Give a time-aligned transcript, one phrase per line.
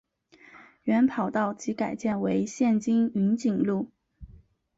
[0.81, 3.91] 原跑道即改建为现今云锦路。